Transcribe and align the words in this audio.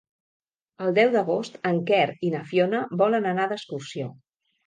El 0.85 0.95
deu 0.99 1.11
d'agost 1.15 1.59
en 1.71 1.81
Quer 1.91 2.07
i 2.29 2.33
na 2.37 2.41
Fiona 2.53 2.81
volen 3.03 3.31
anar 3.33 3.47
d'excursió. 3.53 4.09